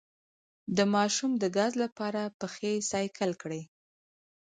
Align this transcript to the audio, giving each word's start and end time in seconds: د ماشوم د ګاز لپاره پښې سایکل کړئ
د 0.77 0.79
ماشوم 0.95 1.31
د 1.37 1.43
ګاز 1.57 1.73
لپاره 1.83 2.21
پښې 2.39 2.73
سایکل 2.91 3.31
کړئ 3.41 3.61